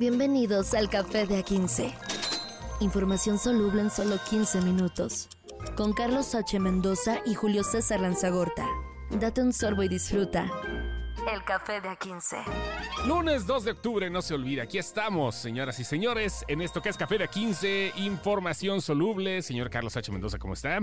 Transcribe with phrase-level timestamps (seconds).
[0.00, 1.92] Bienvenidos al Café de A15.
[2.80, 5.28] Información soluble en solo 15 minutos.
[5.76, 6.58] Con Carlos H.
[6.58, 8.66] Mendoza y Julio César Lanzagorta.
[9.10, 10.50] Date un sorbo y disfruta.
[11.30, 13.06] El Café de A15.
[13.06, 16.88] Lunes 2 de octubre, no se olvide, aquí estamos, señoras y señores, en esto que
[16.88, 19.42] es Café de A15, información soluble.
[19.42, 20.10] Señor Carlos H.
[20.10, 20.78] Mendoza, ¿cómo está?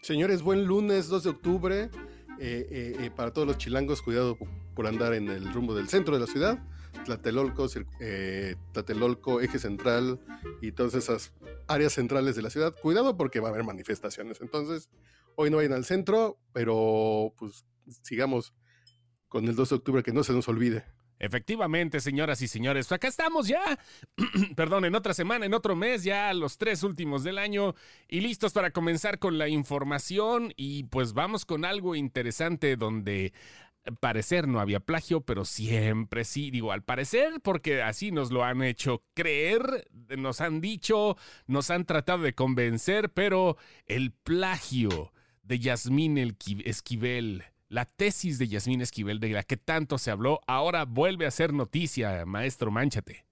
[0.00, 1.90] Señores, buen lunes 2 de octubre.
[2.38, 4.38] Eh, eh, eh, para todos los chilangos, cuidado
[4.74, 6.58] por andar en el rumbo del centro de la ciudad.
[7.04, 7.66] Tlatelolco,
[8.00, 10.20] eh, Tlatelolco, Eje Central
[10.60, 11.32] y todas esas
[11.66, 12.74] áreas centrales de la ciudad.
[12.80, 14.40] Cuidado porque va a haber manifestaciones.
[14.40, 14.88] Entonces,
[15.36, 17.64] hoy no vayan al centro, pero pues
[18.02, 18.54] sigamos
[19.28, 20.84] con el 2 de octubre, que no se nos olvide.
[21.22, 23.78] Efectivamente, señoras y señores, acá estamos ya,
[24.56, 27.76] perdón, en otra semana, en otro mes, ya los tres últimos del año
[28.08, 33.32] y listos para comenzar con la información y pues vamos con algo interesante donde
[34.00, 38.62] parecer no había plagio, pero siempre sí, digo, al parecer, porque así nos lo han
[38.62, 46.18] hecho creer, nos han dicho, nos han tratado de convencer, pero el plagio de Yasmín
[46.64, 51.30] Esquivel, la tesis de Yasmín Esquivel de la que tanto se habló, ahora vuelve a
[51.30, 53.26] ser noticia, maestro Manchate.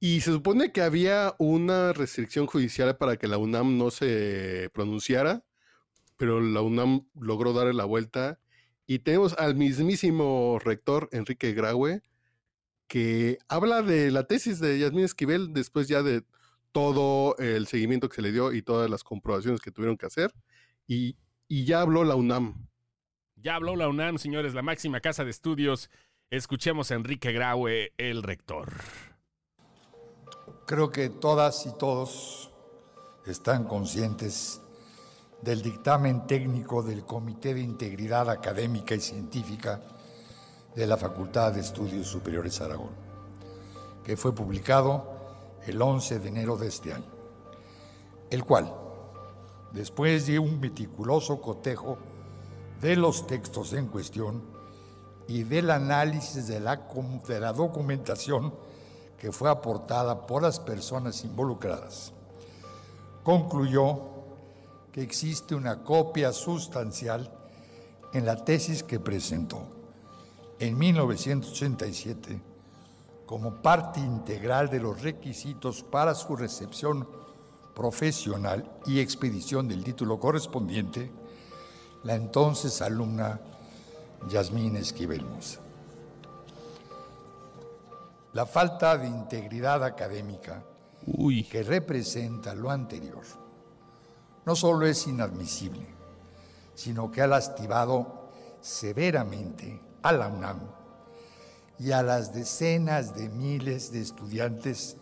[0.00, 5.44] Y se supone que había una restricción judicial para que la UNAM no se pronunciara,
[6.16, 8.40] pero la UNAM logró darle la vuelta
[8.86, 12.02] y tenemos al mismísimo rector Enrique Graue,
[12.88, 16.24] que habla de la tesis de Yasmín Esquivel después ya de
[16.72, 20.32] todo el seguimiento que se le dio y todas las comprobaciones que tuvieron que hacer.
[20.86, 21.16] Y,
[21.48, 22.68] y ya habló la UNAM.
[23.36, 25.90] Ya habló la UNAM, señores, la máxima casa de estudios.
[26.30, 28.72] Escuchemos a Enrique Graue, el rector.
[30.66, 32.50] Creo que todas y todos
[33.26, 34.60] están conscientes
[35.42, 39.80] del dictamen técnico del Comité de Integridad Académica y Científica
[40.74, 42.92] de la Facultad de Estudios Superiores Aragón,
[44.04, 45.04] que fue publicado
[45.66, 47.10] el 11 de enero de este año,
[48.30, 48.72] el cual,
[49.72, 51.98] después de un meticuloso cotejo
[52.80, 54.42] de los textos en cuestión
[55.26, 56.76] y del análisis de la,
[57.26, 58.54] de la documentación
[59.18, 62.12] que fue aportada por las personas involucradas,
[63.24, 64.11] concluyó
[64.92, 67.32] que existe una copia sustancial
[68.12, 69.72] en la tesis que presentó
[70.58, 72.40] en 1987
[73.24, 77.08] como parte integral de los requisitos para su recepción
[77.74, 81.10] profesional y expedición del título correspondiente,
[82.04, 83.40] la entonces alumna
[84.28, 85.60] Yasmín Esquivel Musa.
[88.34, 90.62] La falta de integridad académica
[91.50, 93.41] que representa lo anterior
[94.44, 95.86] no solo es inadmisible,
[96.74, 98.30] sino que ha lastimado
[98.60, 100.60] severamente a la UNAM
[101.78, 104.96] y a las decenas de miles de estudiantes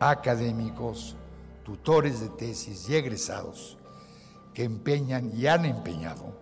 [0.00, 1.16] académicos,
[1.64, 3.78] tutores de tesis y egresados
[4.54, 6.32] que empeñan y han empeñado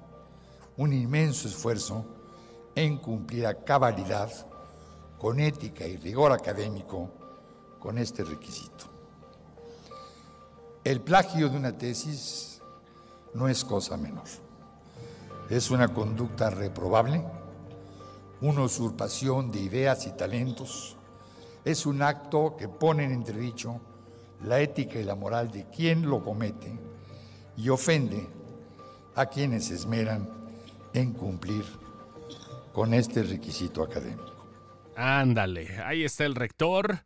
[0.77, 2.05] un inmenso esfuerzo
[2.75, 4.31] en cumplir a cabalidad,
[5.19, 7.11] con ética y rigor académico,
[7.79, 8.96] con este requisito.
[10.87, 12.63] El plagio de una tesis
[13.35, 14.29] no es cosa menor.
[15.51, 17.25] Es una conducta reprobable,
[18.41, 20.97] una usurpación de ideas y talentos.
[21.65, 23.81] Es un acto que pone en entredicho
[24.45, 26.79] la ética y la moral de quien lo comete
[27.57, 28.25] y ofende
[29.17, 30.29] a quienes esmeran
[30.93, 31.65] en cumplir
[32.73, 34.47] con este requisito académico.
[34.95, 37.01] Ándale, ahí está el rector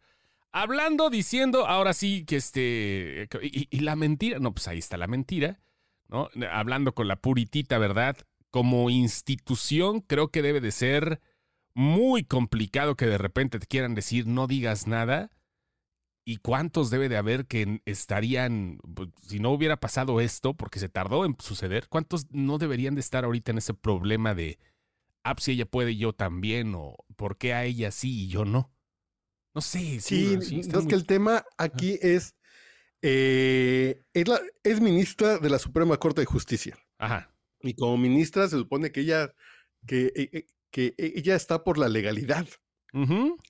[0.53, 5.61] hablando, diciendo, ahora sí que este, y, la mentira, no, pues ahí está la mentira,
[6.09, 6.28] ¿no?
[6.50, 8.16] Hablando con la puritita verdad,
[8.50, 11.21] como institución creo que debe de ser
[11.75, 15.31] muy complicado que de repente te quieran decir no digas nada.
[16.22, 20.88] ¿Y cuántos debe de haber que estarían, pues, si no hubiera pasado esto, porque se
[20.88, 24.59] tardó en suceder, cuántos no deberían de estar ahorita en ese problema de,
[25.25, 28.44] ah, pues, si ella puede, yo también, o por qué a ella sí y yo
[28.44, 28.71] no?
[29.55, 30.00] No sé.
[30.00, 32.37] Sí, sí, es que el tema aquí es,
[33.02, 36.79] eh, es, ministra de la Suprema Corte de Justicia.
[36.99, 37.35] Ajá.
[37.62, 39.35] Y como ministra se supone que ella,
[39.87, 42.47] que, e, e, que ella está por la legalidad.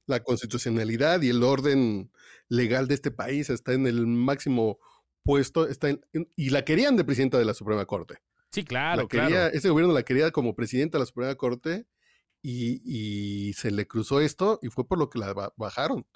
[0.07, 2.11] La constitucionalidad y el orden
[2.49, 4.79] legal de este país está en el máximo
[5.23, 5.89] puesto, está
[6.37, 8.19] y la querían de presidenta de la Suprema Corte.
[8.51, 11.87] Sí, claro, quería, Ese gobierno la quería como presidenta de la Suprema Corte
[12.43, 16.07] y, se le cruzó esto y fue por lo que la bajaron.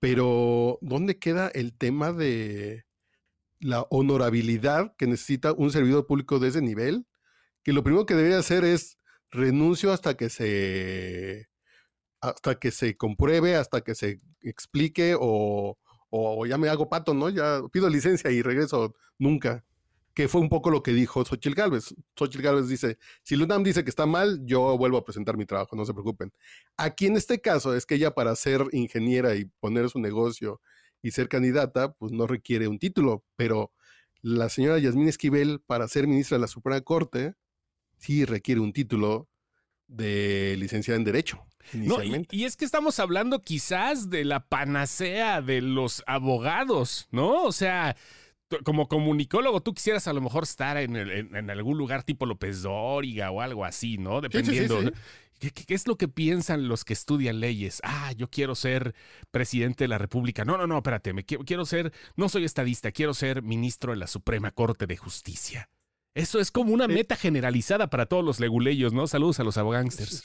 [0.00, 2.84] Pero, ¿dónde queda el tema de
[3.60, 7.06] la honorabilidad que necesita un servidor público de ese nivel?
[7.62, 8.98] Que lo primero que debería hacer es
[9.30, 11.48] renuncio hasta que se
[12.20, 15.78] hasta que se compruebe, hasta que se explique o,
[16.10, 17.28] o ya me hago pato, ¿no?
[17.28, 19.64] Ya pido licencia y regreso nunca.
[20.14, 21.94] Que fue un poco lo que dijo Xochitl Galvez.
[22.16, 25.74] Xochitl Galvez dice, si Lunam dice que está mal, yo vuelvo a presentar mi trabajo,
[25.74, 26.32] no se preocupen.
[26.76, 30.60] Aquí en este caso es que ella para ser ingeniera y poner su negocio
[31.02, 33.72] y ser candidata, pues no requiere un título, pero
[34.22, 37.34] la señora Yasmín Esquivel para ser ministra de la Suprema Corte
[37.98, 39.28] sí requiere un título
[39.86, 41.44] de licenciada en Derecho.
[41.72, 47.42] No, y, y, es que estamos hablando quizás de la panacea de los abogados, ¿no?
[47.44, 47.96] O sea,
[48.62, 53.30] como comunicólogo, tú quisieras a lo mejor estar en, en, algún lugar tipo López Dóriga
[53.30, 54.20] o algo así, ¿no?
[54.20, 54.80] Dependiendo.
[55.38, 57.80] ¿Qué, ¿Qué, es lo que piensan los que estudian leyes?
[57.82, 58.94] Ah, yo quiero ser
[59.30, 60.44] presidente de la República.
[60.44, 63.98] No, no, no, espérate, me quiero, quiero ser, no soy estadista, quiero ser ministro de
[63.98, 65.68] la Suprema Corte de Justicia.
[66.14, 69.06] Eso es como una meta generalizada para todos los leguleyos, ¿no?
[69.08, 70.24] Saludos a los abogánsters.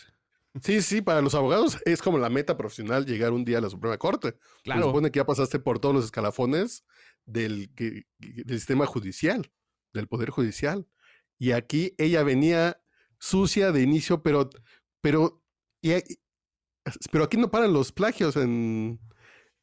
[0.61, 3.69] Sí, sí, para los abogados es como la meta profesional llegar un día a la
[3.69, 4.35] Suprema Corte.
[4.63, 4.81] Claro.
[4.81, 6.85] Se supone que ya pasaste por todos los escalafones
[7.25, 9.51] del, del sistema judicial,
[9.93, 10.87] del Poder Judicial.
[11.37, 12.81] Y aquí ella venía
[13.19, 14.49] sucia de inicio, pero,
[15.01, 15.43] pero,
[17.11, 18.99] pero aquí no paran los plagios en,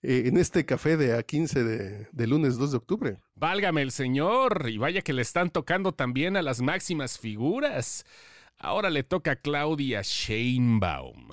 [0.03, 3.19] en este café de A15 de, de, lunes 2 de octubre.
[3.35, 8.05] Válgame el señor, y vaya que le están tocando también a las máximas figuras.
[8.59, 11.31] Ahora le toca a Claudia Sheinbaum.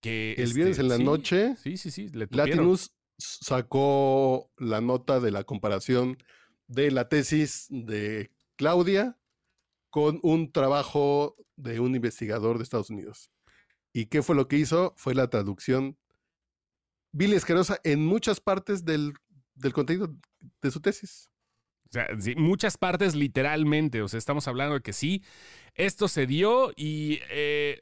[0.00, 5.30] Que el viernes en la noche, sí, sí, sí, le Latinus sacó la nota de
[5.30, 6.18] la comparación
[6.66, 9.18] de la tesis de Claudia
[9.90, 13.30] con un trabajo de un investigador de Estados Unidos.
[13.92, 14.92] ¿Y qué fue lo que hizo?
[14.96, 15.96] Fue la traducción
[17.12, 19.14] vil y en muchas partes del,
[19.54, 20.14] del contenido
[20.60, 21.30] de su tesis.
[21.88, 24.02] O sea, muchas partes literalmente.
[24.02, 25.22] O sea, estamos hablando de que sí,
[25.74, 27.80] esto se dio y eh,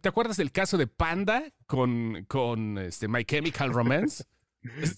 [0.00, 4.24] ¿Te acuerdas del caso de Panda con, con este, My Chemical Romance?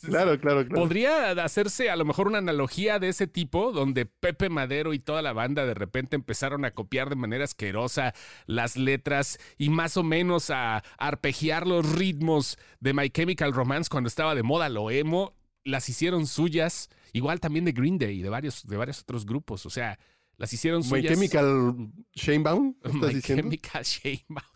[0.03, 0.83] Claro, claro, claro.
[0.83, 5.23] Podría hacerse a lo mejor una analogía de ese tipo, donde Pepe Madero y toda
[5.23, 8.13] la banda de repente empezaron a copiar de manera asquerosa
[8.47, 14.09] las letras y más o menos a arpegiar los ritmos de My Chemical Romance cuando
[14.09, 18.29] estaba de moda lo emo, las hicieron suyas, igual también de Green Day y de
[18.29, 19.65] varios, de varios otros grupos.
[19.65, 19.99] O sea,
[20.37, 21.19] las hicieron suyas.
[21.19, 22.77] My Chemical Shanebaum.
[22.93, 24.49] My Chemical Shanebaum.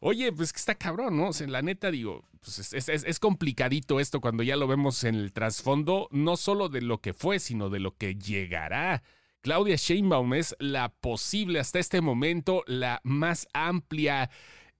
[0.00, 1.28] Oye, pues que está cabrón, ¿no?
[1.28, 5.02] O sea, la neta, digo, pues es, es, es, complicadito esto cuando ya lo vemos
[5.02, 9.02] en el trasfondo, no solo de lo que fue, sino de lo que llegará.
[9.40, 14.30] Claudia Sheinbaum es la posible hasta este momento, la más amplia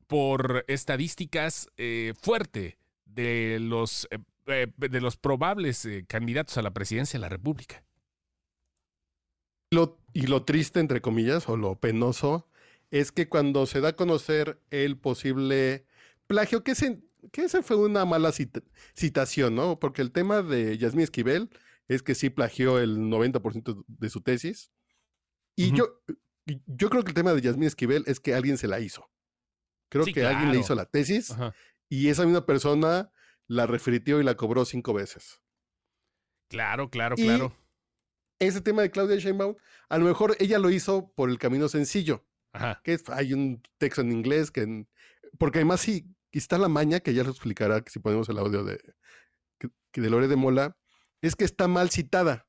[0.06, 6.72] por estadísticas eh, fuerte de los, eh, eh de los probables eh, candidatos a la
[6.72, 7.82] presidencia de la República.
[9.70, 12.48] Lo, y lo triste, entre comillas, o lo penoso,
[12.90, 15.86] es que cuando se da a conocer el posible
[16.26, 18.62] plagio, que ese, que ese fue una mala cita,
[18.94, 19.78] citación, ¿no?
[19.78, 21.50] Porque el tema de Yasmín Esquivel
[21.86, 24.70] es que sí plagió el 90% de su tesis.
[25.56, 25.76] Y uh -huh.
[25.76, 26.02] yo,
[26.66, 29.10] yo creo que el tema de Yasmín Esquivel es que alguien se la hizo.
[29.90, 30.36] Creo sí, que claro.
[30.36, 31.54] alguien le hizo la tesis Ajá.
[31.88, 33.10] y esa misma persona
[33.46, 35.40] la refritió y la cobró cinco veces.
[36.48, 37.54] Claro, claro, y, claro
[38.38, 39.56] ese tema de Claudia Sheinbaum,
[39.88, 42.24] a lo mejor ella lo hizo por el camino sencillo.
[42.52, 42.80] Ajá.
[42.84, 44.86] Que hay un texto en inglés que...
[45.38, 46.06] Porque además sí,
[46.38, 48.80] está la maña, que ya lo explicará, que si ponemos el audio de,
[49.58, 50.76] que, de Lore de Mola,
[51.20, 52.46] es que está mal citada.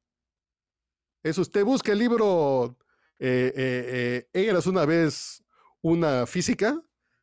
[1.23, 2.77] Es usted busca el libro
[3.19, 5.43] eh, eh, eh, Eras una vez
[5.81, 6.81] una física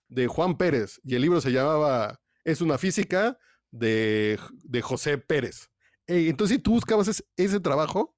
[0.08, 3.38] de Juan Pérez y el libro se llamaba Es una física
[3.70, 5.70] de, de José Pérez.
[6.06, 8.15] entonces, si tú buscabas ese, ese trabajo,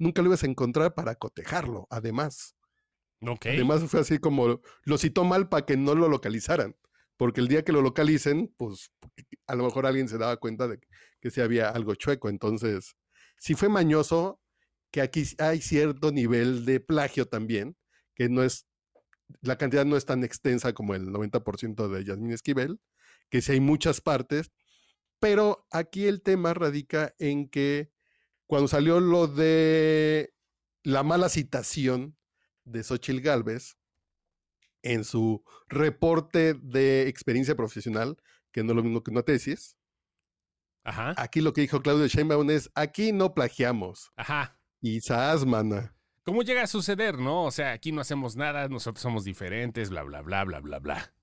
[0.00, 2.56] nunca lo ibas a encontrar para cotejarlo, además.
[3.20, 3.56] Okay.
[3.56, 6.74] Además fue así como lo citó mal para que no lo localizaran,
[7.18, 8.90] porque el día que lo localicen, pues
[9.46, 10.80] a lo mejor alguien se daba cuenta de
[11.20, 12.30] que sí había algo chueco.
[12.30, 12.96] Entonces,
[13.38, 14.40] sí fue mañoso
[14.90, 17.76] que aquí hay cierto nivel de plagio también,
[18.14, 18.66] que no es,
[19.42, 22.80] la cantidad no es tan extensa como el 90% de Yasmín Esquivel,
[23.28, 24.50] que sí hay muchas partes,
[25.20, 27.92] pero aquí el tema radica en que
[28.50, 30.34] cuando salió lo de
[30.82, 32.18] la mala citación
[32.64, 33.78] de Xochil Gálvez
[34.82, 38.16] en su reporte de experiencia profesional,
[38.50, 39.76] que no es lo mismo que una tesis.
[40.82, 41.14] Ajá.
[41.16, 44.10] Aquí lo que dijo Claudio Sheinbaum es, aquí no plagiamos.
[44.16, 44.58] Ajá.
[44.80, 44.98] Y
[45.46, 45.94] mana.
[46.24, 47.44] ¿Cómo llega a suceder, no?
[47.44, 51.14] O sea, aquí no hacemos nada, nosotros somos diferentes, bla, bla, bla, bla, bla, bla.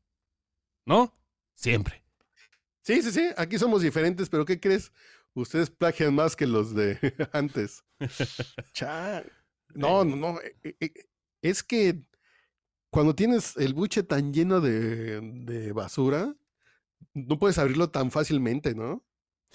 [0.86, 1.14] ¿No?
[1.56, 2.06] Siempre.
[2.84, 4.94] Sí, sí, sí, aquí somos diferentes, pero ¿qué crees?
[5.38, 6.98] Ustedes plagian más que los de
[7.32, 7.84] antes.
[8.74, 9.24] Cha.
[9.76, 10.40] No, no, no.
[10.64, 10.94] E, e,
[11.44, 12.02] es que
[12.90, 16.36] cuando tienes el buche tan lleno de, de basura,
[17.14, 19.06] no puedes abrirlo tan fácilmente, ¿no?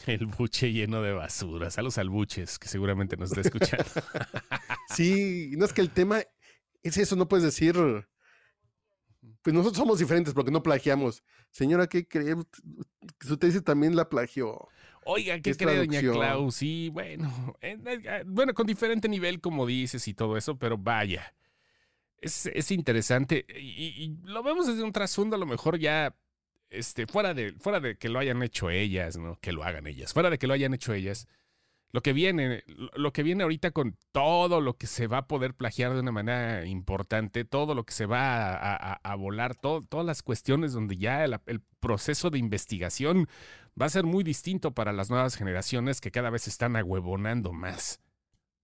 [0.06, 1.68] El buche lleno de basura.
[1.70, 3.84] Saludos al buches, que seguramente nos está escuchando.
[4.94, 6.22] sí, no es que el tema
[6.84, 7.74] es eso, no puedes decir.
[9.42, 11.24] Pues nosotros somos diferentes porque no plagiamos.
[11.50, 12.36] Señora, ¿qué cree?
[13.20, 14.68] Su tesis también la plagió.
[15.04, 16.50] Oiga, ¿qué cree, doña Clau?
[16.50, 21.34] Sí, bueno, eh, eh, bueno, con diferente nivel, como dices y todo eso, pero vaya.
[22.18, 23.44] Es, es interesante.
[23.48, 26.14] Y, y, lo vemos desde un trasfondo, a lo mejor ya
[26.72, 29.38] este, fuera, de, fuera de que lo hayan hecho ellas, ¿no?
[29.40, 31.28] Que lo hagan ellas, fuera de que lo hayan hecho ellas,
[31.92, 35.54] lo que viene, lo que viene ahorita con todo lo que se va a poder
[35.54, 38.54] plagiar de una manera importante, todo lo que se va
[38.94, 41.38] a, volar, todas las cuestiones donde ya el,
[41.80, 43.28] proceso de investigación
[43.80, 48.00] va a ser muy distinto para las nuevas generaciones que cada vez están ahuevonando más.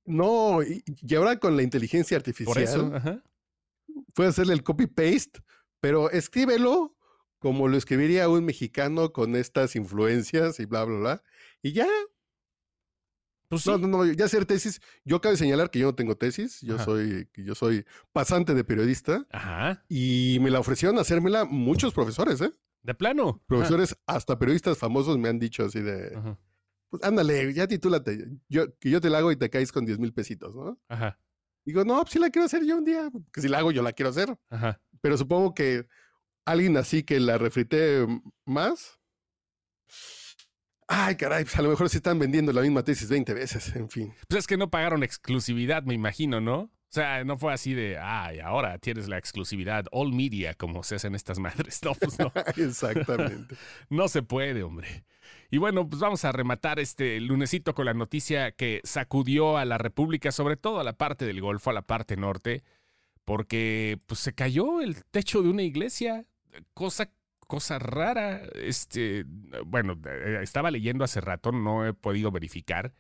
[0.05, 0.83] No, y,
[1.15, 3.23] ahora con la inteligencia artificial, Por eso,
[4.15, 5.41] puede hacerle el copy-paste,
[5.81, 6.97] pero escríbelo
[7.39, 11.23] como lo escribiría un mexicano con estas influencias y bla, bla, bla.
[11.63, 11.87] Y ya.
[13.49, 14.81] Pues no, no, no, ya hacer tesis.
[15.05, 16.61] Yo cabe señalar que yo no tengo tesis.
[16.61, 19.27] Yo soy, yo soy pasante de periodista.
[19.31, 19.85] Ajá.
[19.89, 22.53] Y me la ofrecieron hacérmela muchos profesores, ¿eh?
[22.83, 23.43] De plano.
[23.47, 26.37] Profesores, hasta periodistas famosos me han dicho así de.
[26.89, 28.27] Pues ándale, ya titúlate.
[28.49, 30.79] Yo, que yo te la hago y te caes con 10 mil pesitos, ¿no?
[30.89, 31.19] Ajá.
[31.65, 33.11] Digo, no, pues sí la quiero hacer yo un día.
[33.33, 34.35] Que si la hago, yo la quiero hacer.
[34.49, 34.81] Ajá.
[35.03, 35.87] Pero supongo que
[36.47, 38.07] alguien así que la refrité
[38.47, 38.99] más.
[40.87, 43.91] Ay, caray, pues a lo mejor se están vendiendo la misma tesis 20 veces, en
[43.91, 44.15] fin.
[44.27, 46.71] Pues es que no pagaron exclusividad, me imagino, ¿no?
[46.91, 50.95] O sea, no fue así de, ay, ahora tienes la exclusividad, all media, como se
[50.95, 51.81] hacen estas madres.
[51.85, 52.33] No, pues no.
[52.57, 53.57] Exactamente.
[53.91, 55.05] no se puede, hombre.
[55.51, 59.79] Y bueno, pues vamos a rematar este lunesito con la noticia que sacudió a la
[59.79, 62.63] República, sobre todo a la parte del Golfo, a la parte norte,
[63.25, 66.27] porque pues se cayó el techo de una iglesia
[66.75, 67.11] cosa,
[67.47, 68.43] cosa rara.
[68.55, 69.25] Este,
[69.67, 72.95] bueno, eh, estaba leyendo hace rato, no he podido verificar,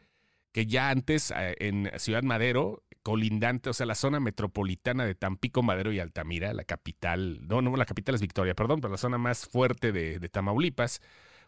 [0.52, 5.62] que ya antes eh, en Ciudad Madero, colindante, o sea, la zona metropolitana de Tampico,
[5.62, 9.16] Madero y Altamira, la capital, no, no, la capital es Victoria, perdón, pero la zona
[9.16, 11.00] más fuerte de, de Tamaulipas.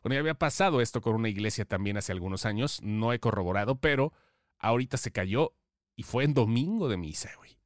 [0.03, 3.79] Bueno, ya había pasado esto con una iglesia también hace algunos años, no he corroborado,
[3.79, 4.15] pero
[4.59, 5.53] ahorita se cayó
[5.97, 7.59] y fue en domingo de misa, güey.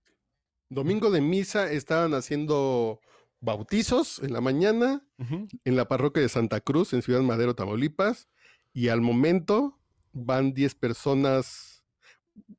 [0.70, 2.98] Domingo de misa estaban haciendo
[3.40, 8.26] bautizos en la mañana en la parroquia de Santa Cruz, en Ciudad Madero, Tamaulipas,
[8.72, 9.78] y al momento
[10.12, 11.74] van 10 personas,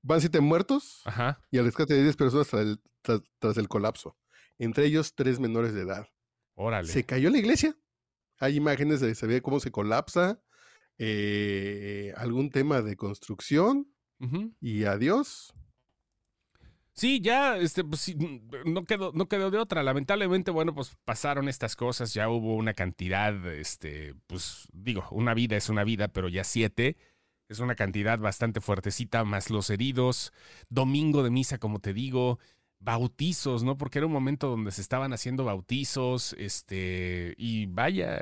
[0.02, 1.04] van 7 muertos
[1.52, 2.48] y al rescate de 10 personas
[3.40, 4.18] tras el, colapso,
[4.58, 6.08] entre ellos tres menores de edad.
[6.56, 6.88] Órale.
[6.88, 7.76] Se cayó la iglesia.
[8.40, 10.42] Hay imágenes de se ve cómo se colapsa,
[10.98, 13.92] eh, algún tema de construcción
[14.60, 15.54] y adiós.
[16.94, 18.16] Sí, ya, este, pues,
[18.66, 19.84] no quedó, no quedó de otra.
[19.84, 25.58] Lamentablemente, bueno, pues pasaron estas cosas, ya hubo una cantidad, este, pues, digo, una vida
[25.58, 26.96] es una vida, pero ya siete.
[27.48, 30.34] Es una cantidad bastante fuertecita, más los heridos,
[30.70, 32.40] domingo de misa, como te digo,
[32.80, 33.78] bautizos, ¿no?
[33.78, 38.22] Porque era un momento donde se estaban haciendo bautizos, este, y vaya,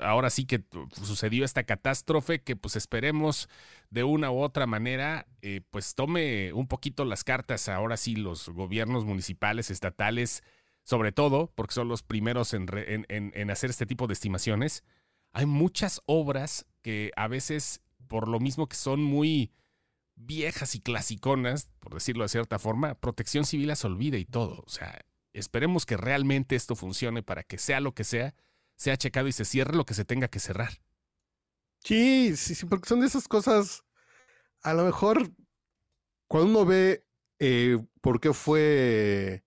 [0.00, 3.48] ahora sí que sucedió esta catástrofe que pues esperemos
[3.90, 8.48] de una u otra manera eh, pues tome un poquito las cartas ahora sí los
[8.48, 10.42] gobiernos municipales, estatales,
[10.82, 12.66] sobre todo porque son los primeros en,
[13.08, 14.84] en, hacer este tipo de estimaciones.
[15.32, 17.80] Hay muchas obras que a veces
[18.10, 19.52] por lo mismo que son muy
[20.16, 24.64] viejas y clasiconas, por decirlo de cierta forma, protección civil las olvida y todo.
[24.66, 28.34] O sea, esperemos que realmente esto funcione para que sea lo que sea
[28.74, 30.82] se ha checado y se cierre lo que se tenga que cerrar.
[31.84, 33.84] Sí, sí, sí, porque son de esas cosas,
[34.62, 35.30] a lo mejor
[36.26, 37.06] cuando uno ve
[37.38, 39.44] eh, por qué fue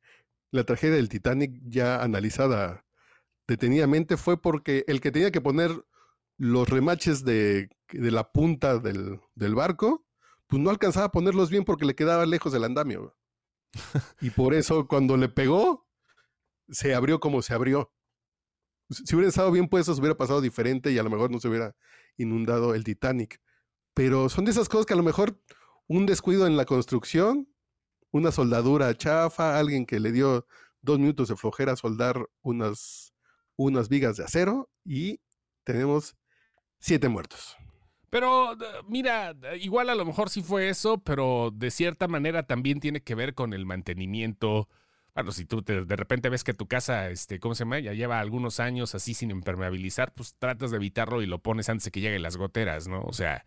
[0.52, 2.86] la tragedia del Titanic ya analizada
[3.46, 5.84] detenidamente, fue porque el que tenía que poner
[6.38, 10.06] los remaches de, de la punta del, del, barco,
[10.48, 13.16] pues no alcanzaba a ponerlos bien porque le quedaba lejos del andamio.
[14.22, 15.88] y por eso cuando le pegó,
[16.70, 17.92] se abrió como se abrió
[18.94, 21.48] si hubiera estado bien puesto, se hubiera pasado diferente y a lo mejor no se
[21.48, 21.76] hubiera
[22.18, 23.42] inundado el Titanic.
[23.94, 25.40] Pero son de esas cosas que a lo mejor
[25.88, 27.50] un descuido en la construcción,
[28.12, 30.48] una soldadura chafa, alguien que le dio
[30.82, 33.14] dos minutos de flojera a soldar unas,
[33.56, 35.22] unas vigas de acero y
[35.64, 36.16] tenemos
[36.84, 37.56] siete muertos.
[38.10, 43.02] Pero mira, igual a lo mejor sí fue eso, pero de cierta manera también tiene
[43.02, 44.68] que ver con el mantenimiento
[45.16, 47.80] bueno, si tú de repente ves que tu casa, este, ¿cómo se llama?
[47.80, 51.86] Ya lleva algunos años así sin impermeabilizar, pues tratas de evitarlo y lo pones antes
[51.86, 53.04] de que lleguen las goteras, ¿no?
[53.04, 53.46] O sea,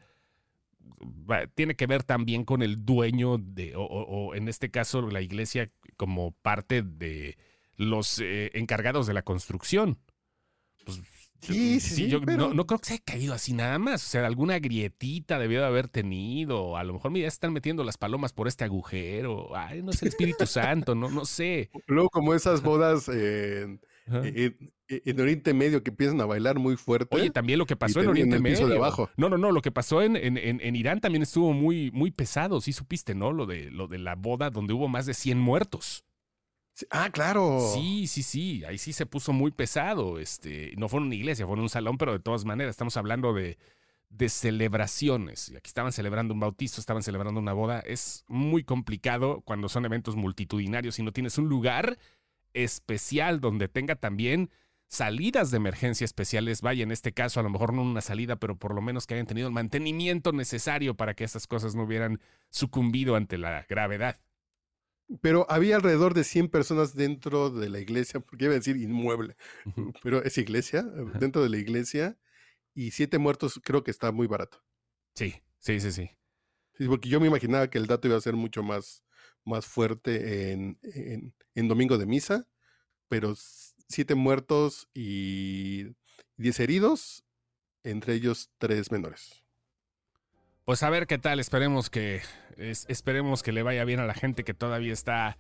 [1.56, 6.30] tiene que ver también con el dueño de, o, en este caso la iglesia como
[6.30, 7.36] parte de
[7.74, 9.98] los eh, encargados de la construcción.
[10.84, 11.02] Pues
[11.40, 14.04] Sí, sí, sí, yo pero- no, no creo que se haya caído así nada más.
[14.04, 16.76] O sea, alguna grietita debió de haber tenido.
[16.76, 19.54] A lo mejor mira, están metiendo las palomas por este agujero.
[19.56, 21.70] Ay, no es el Espíritu Santo, no, no sé.
[21.86, 24.22] Luego, como esas bodas en, Ajá.
[24.24, 24.56] en-
[24.88, 27.14] en Oriente Medio que empiezan a bailar muy fuerte.
[27.16, 28.68] Oye, también lo que pasó en Oriente en Medio.
[28.68, 29.10] de abajo.
[29.16, 32.12] No, no, no, lo que pasó en, en, en- en Irán también estuvo muy, muy
[32.12, 33.32] pesado, sí supiste, ¿no?
[33.32, 36.04] Lo de, lo de la boda donde hubo más de 100 muertos.
[36.90, 37.61] Ah, claro.
[37.75, 40.18] Sí, sí, sí, ahí sí se puso muy pesado.
[40.18, 42.97] Este, no fue en una iglesia, fue en un salón, pero de todas maneras estamos
[42.97, 43.59] hablando de,
[44.11, 45.52] de celebraciones.
[45.56, 47.80] Aquí estaban celebrando un bautizo, estaban celebrando una boda.
[47.80, 51.99] Es muy complicado cuando son eventos multitudinarios y no tienes un lugar
[52.52, 54.50] especial donde tenga también
[54.88, 56.62] salidas de emergencia especiales.
[56.62, 59.14] Vaya, en este caso, a lo mejor no una salida, pero por lo menos que
[59.14, 64.18] hayan tenido el mantenimiento necesario para que estas cosas no hubieran sucumbido ante la gravedad.
[65.20, 69.36] Pero había alrededor de 100 personas dentro de la iglesia, porque iba a decir inmueble,
[70.02, 70.82] pero es iglesia,
[71.20, 72.18] dentro de la iglesia,
[72.75, 74.62] y siete muertos creo que está muy barato.
[75.14, 76.10] Sí, sí, sí, sí.
[76.76, 79.04] Sí, porque yo me imaginaba que el dato iba a ser mucho más,
[79.44, 82.48] más fuerte en, en, en domingo de misa,
[83.08, 83.34] pero
[83.88, 85.94] siete muertos y
[86.36, 87.25] diez heridos,
[87.82, 89.45] entre ellos tres menores.
[90.66, 92.23] Pues a ver qué tal, esperemos que
[92.56, 95.38] es- esperemos que le vaya bien a la gente que todavía está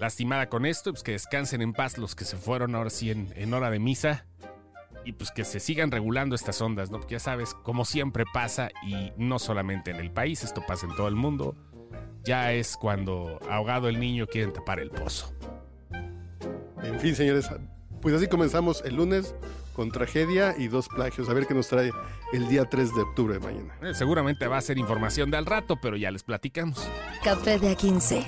[0.00, 3.32] lastimada con esto, pues que descansen en paz los que se fueron ahora sí en,
[3.36, 4.26] en hora de misa
[5.04, 6.98] y pues que se sigan regulando estas ondas, ¿no?
[6.98, 10.96] Porque ya sabes, como siempre pasa y no solamente en el país, esto pasa en
[10.96, 11.54] todo el mundo,
[12.24, 15.32] ya es cuando ahogado el niño quieren tapar el pozo.
[16.82, 17.48] En fin, señores,
[18.02, 19.36] pues así comenzamos el lunes
[19.74, 21.28] con tragedia y dos plagios.
[21.28, 21.92] A ver qué nos trae
[22.32, 23.76] el día 3 de octubre de mañana.
[23.82, 26.88] Eh, seguramente va a ser información de al rato, pero ya les platicamos.
[27.22, 28.26] Café de A15.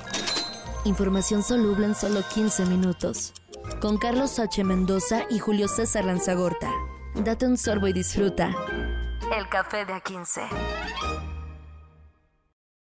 [0.85, 3.33] Información soluble en solo 15 minutos.
[3.81, 4.63] Con Carlos H.
[4.63, 6.71] Mendoza y Julio César Lanzagorta.
[7.15, 8.55] Date un sorbo y disfruta.
[9.37, 11.26] El café de A15.